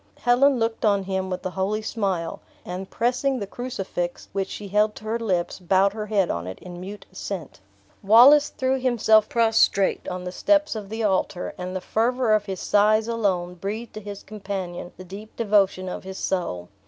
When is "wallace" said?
8.01-8.49